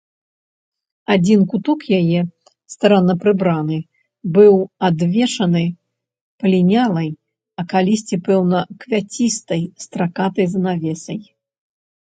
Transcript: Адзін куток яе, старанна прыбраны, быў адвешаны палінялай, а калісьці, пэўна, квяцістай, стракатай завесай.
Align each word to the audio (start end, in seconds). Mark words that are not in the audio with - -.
Адзін 1.15 1.39
куток 1.51 1.79
яе, 1.99 2.21
старанна 2.75 3.13
прыбраны, 3.25 3.77
быў 4.39 4.55
адвешаны 4.91 5.63
палінялай, 6.43 7.09
а 7.61 7.69
калісьці, 7.77 8.15
пэўна, 8.27 8.59
квяцістай, 8.83 9.63
стракатай 9.89 10.45
завесай. 10.59 11.19